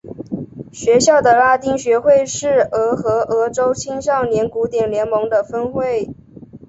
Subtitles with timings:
[0.71, 6.09] 学校的拉丁学会是俄亥俄州青少年古典联盟的分会。